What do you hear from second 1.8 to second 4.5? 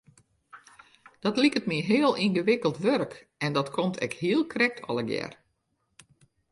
heel yngewikkeld wurk en dat komt ek hiel